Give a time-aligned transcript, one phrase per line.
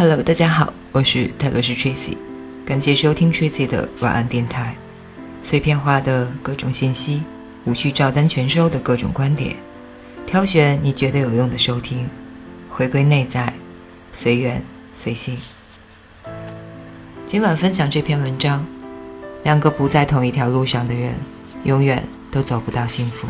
[0.00, 2.16] Hello，大家好，我是泰勒斯 Tracy，
[2.64, 4.74] 感谢收听 Tracy 的晚安电台。
[5.42, 7.22] 碎片化的各种信息，
[7.66, 9.56] 无需照单全收的各种观点，
[10.26, 12.08] 挑选你觉得有用的收听，
[12.70, 13.52] 回归内在，
[14.10, 15.36] 随缘随性。
[17.26, 18.64] 今晚分享这篇文章：
[19.42, 21.12] 两个不在同一条路上的人，
[21.64, 23.28] 永远都走不到幸福。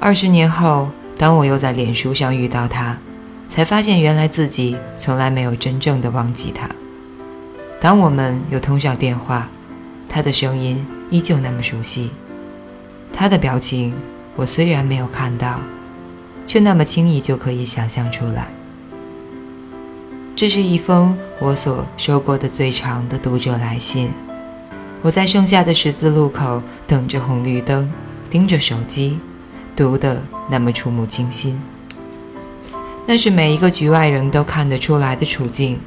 [0.00, 0.88] 二十年后，
[1.18, 2.96] 当我又在脸书上遇到他。
[3.50, 6.68] 才发现，原来自己从来没有真正的忘记他。
[7.80, 9.48] 当我们又通上电话，
[10.08, 12.10] 他的声音依旧那么熟悉，
[13.12, 13.92] 他的表情
[14.36, 15.60] 我虽然没有看到，
[16.46, 18.46] 却那么轻易就可以想象出来。
[20.36, 24.10] 这是一封我所收过的最长的读者来信。
[25.02, 27.90] 我在盛夏的十字路口等着红绿灯，
[28.30, 29.18] 盯着手机，
[29.74, 31.60] 读得那么触目惊心。
[33.12, 35.80] 那是每一个局外人都看得出来的处境。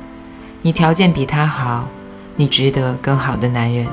[0.61, 1.87] 你条件比他好，
[2.35, 3.87] 你值得更好的男人，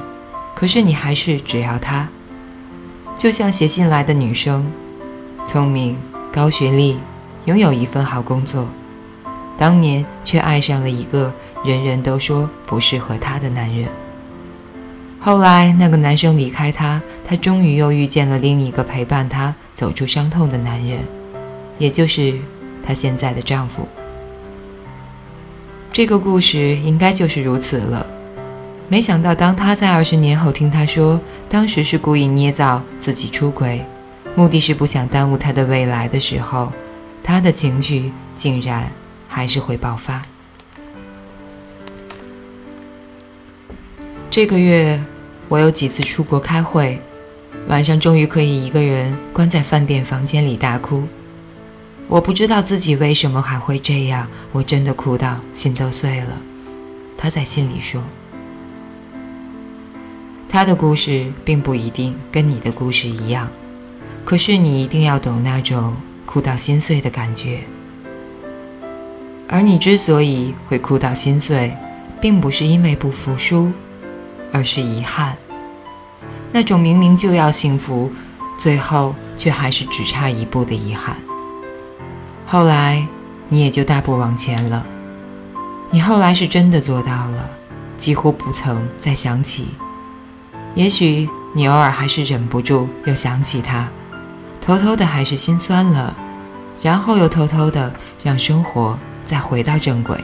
[0.53, 2.08] 可是你还是只要他。
[3.17, 4.69] 就像写信来的女生，
[5.47, 5.97] 聪明、
[6.33, 6.98] 高学历，
[7.45, 8.67] 拥有一份好工作，
[9.56, 11.33] 当年却爱上了一个
[11.64, 13.86] 人人都说不适合她的男人。
[15.20, 20.98] 后来那个男生离开她，她终于又遇见了另一个陪伴她走出伤痛的男人，
[21.78, 22.36] 也就是。
[22.84, 23.86] 她现在的丈夫，
[25.92, 28.06] 这个故事应该就是如此了。
[28.89, 33.84] 没想到，当她在二十年后听他说当时是故意捏造自己出轨，
[34.34, 36.73] 目的是不想耽误他的未来的时候，
[37.23, 38.91] 他的情绪竟然
[39.28, 40.23] 还是会爆发。
[44.30, 45.01] 这个月，
[45.48, 47.01] 我有几次出国开会，
[47.69, 51.02] 晚上终于可以一个人关在饭店房间里大哭。
[52.10, 56.36] 我不知道自己为什么还会这样，我真的哭到心都碎了。
[57.16, 58.02] 他在信里说
[60.50, 63.48] ：“他的故事并不一定跟你的故事一样，
[64.24, 65.94] 可是你一定要懂那种
[66.26, 67.60] 哭到心碎的感觉。
[69.46, 71.72] 而你之所以会哭到心碎，
[72.20, 73.70] 并不是因为不服输，
[74.50, 75.36] 而是遗憾。
[76.50, 78.10] 那种明明就要幸福，
[78.58, 81.16] 最后却还是只差一步的遗憾。”
[82.52, 83.06] 后来，
[83.48, 84.84] 你也就大步往前了。
[85.88, 87.48] 你后来是真的做到了，
[87.96, 89.68] 几乎不曾再想起。
[90.74, 93.89] 也许你偶尔还是忍不住又想起他，
[94.60, 96.12] 偷偷的还是心酸了，
[96.83, 97.94] 然后又偷偷的
[98.24, 100.18] 让生活再回到正轨。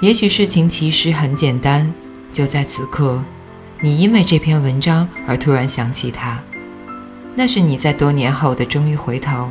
[0.00, 1.92] 也许事情其实很简单，
[2.32, 3.22] 就在此刻，
[3.82, 6.38] 你因为这篇文章而突然想起他，
[7.34, 9.50] 那是你在多年后的终于回头。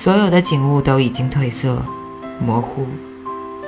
[0.00, 1.84] 所有的景物都已经褪色、
[2.40, 2.86] 模糊，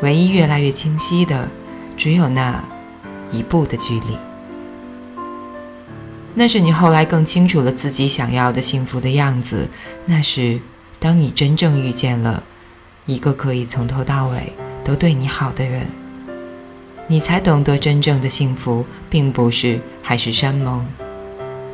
[0.00, 1.46] 唯一越来越清晰的，
[1.94, 2.64] 只有那
[3.30, 4.16] 一步的距离。
[6.32, 9.68] 那是你后来更清楚了自己想要的幸福的样子。
[10.06, 10.58] 那是
[10.98, 12.42] 当你真正遇见了
[13.04, 15.86] 一个可以从头到尾都对你好的人，
[17.08, 20.82] 你才懂得真正的幸福，并不是海誓山盟，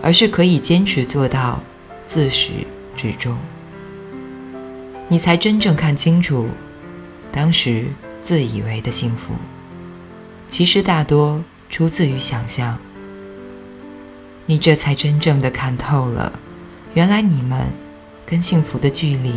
[0.03, 1.61] 而是可以坚持做到
[2.09, 2.51] 自始
[2.97, 3.39] 至终。
[5.11, 6.49] 你才真正看清楚，
[7.33, 7.87] 当时
[8.23, 9.33] 自以为的幸福，
[10.49, 12.79] 其实大多出自于想象。
[14.45, 16.39] 你这才真正的看透了，
[16.93, 17.73] 原来你们
[18.27, 19.33] 跟幸福的距离，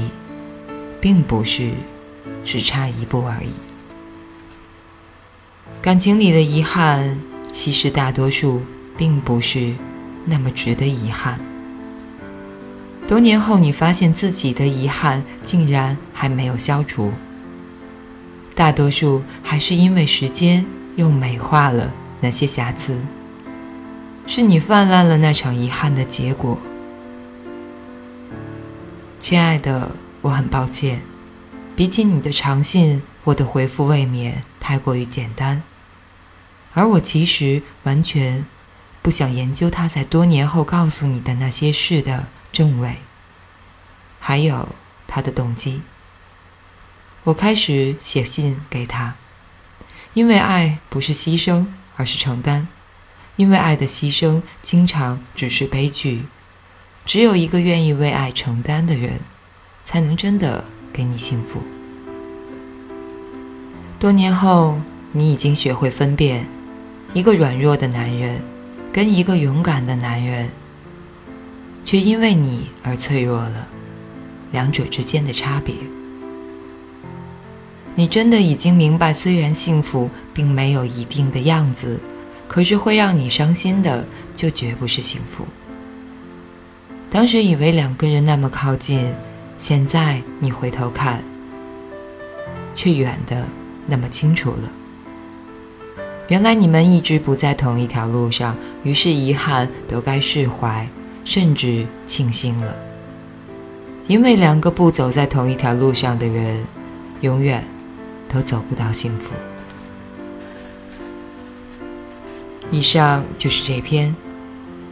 [1.00, 1.72] 并不是
[2.44, 3.52] 只差一步而已。
[5.81, 7.18] 感情里的遗憾，
[7.52, 8.62] 其实大多数
[8.98, 9.74] 并不是
[10.26, 11.40] 那么值得遗憾。
[13.07, 17.12] 多年后，你发现自己的遗憾竟然还没有消除。
[18.56, 20.65] 大多数还是因为时间
[20.95, 22.98] 又美化了那些瑕疵，
[24.27, 26.57] 是你泛滥了那场遗憾的结果。
[29.19, 31.01] 亲爱的，我很抱歉，
[31.75, 35.62] 比起你的长信，我的回复未免太过于简单，
[36.74, 38.45] 而我其实完全
[39.01, 42.27] 不想研究他在多年后告诉你的那些事的。
[42.51, 42.98] 正伪，
[44.19, 44.69] 还有
[45.07, 45.81] 他的动机。
[47.24, 49.15] 我开始写信给他，
[50.13, 52.68] 因为爱不是牺牲，而是承担。
[53.38, 56.25] 因为爱的牺牲经常只是悲剧。
[57.06, 59.19] 只有一个愿意为爱承担的人，
[59.86, 61.63] 才能真的给你幸福。
[64.00, 64.80] 多年后，
[65.12, 66.47] 你已经学会分辨
[67.13, 68.42] 一个软弱的男人，
[68.92, 70.50] 跟一个勇敢的男人。
[71.83, 73.68] 却因为你而脆弱了，
[74.51, 75.75] 两者之间的差别。
[77.94, 82.00] 你真的已经明白，虽然幸福并没有一定的样子，
[82.48, 84.06] 可是会让你伤心的，
[84.36, 85.45] 就绝不是幸福。
[87.10, 89.13] 当时以为两个人那么靠近，
[89.57, 91.22] 现在你回头看，
[92.74, 93.45] 却远的
[93.86, 94.72] 那么清楚了。
[96.30, 100.88] 原来你们一直不在同一条路上，于是遗憾都该释怀，
[101.23, 102.73] 甚至庆幸了。
[104.07, 106.65] 因为两个不走在同一条路上的人，
[107.21, 107.63] 永远。
[108.33, 109.33] 都走不到幸福。
[112.71, 114.15] 以上就是这篇，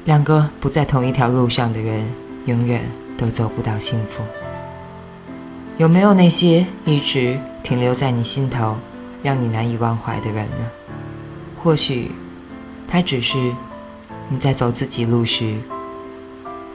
[0.04, 2.06] 两个不在同一条路上的人，
[2.48, 2.84] 永远
[3.18, 4.22] 都走不到幸福。
[5.78, 8.76] 有没有那些一直停留在你心头，
[9.24, 10.70] 让你难以忘怀的人呢？
[11.56, 12.12] 或许，
[12.90, 13.56] 他只是
[14.28, 15.56] 你在走自己路时，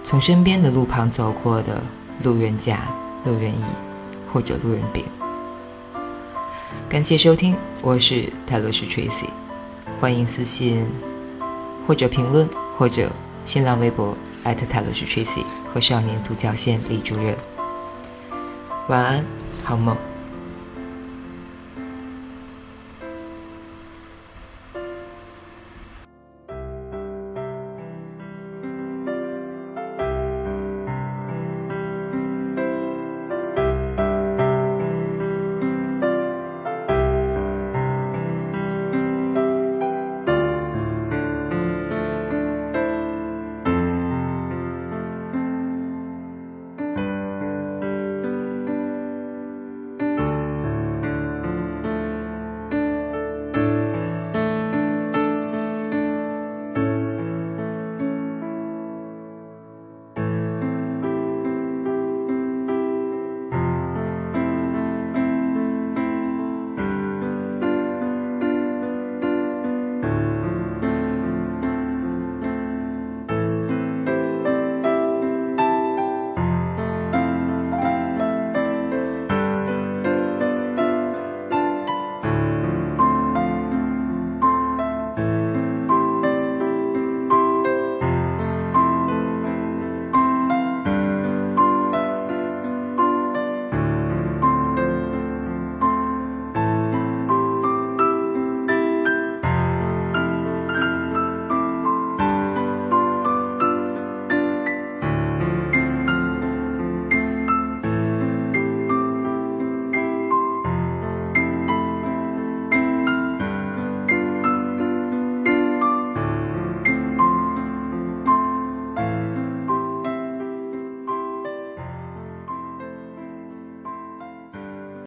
[0.04, 1.82] 从身边的路旁走过的
[2.22, 2.86] 路人甲、
[3.24, 3.64] 路人乙
[4.30, 5.02] 或者路人丙。
[6.90, 9.30] 感谢收听，我是泰罗斯 Tracy，
[9.98, 10.86] 欢迎私信
[11.86, 12.46] 或者评论
[12.76, 13.10] 或者
[13.46, 15.42] 新浪微博艾特泰罗斯 Tracy
[15.72, 17.34] 和少年独角仙李主任。
[18.88, 19.24] 晚安，
[19.64, 19.96] 好梦。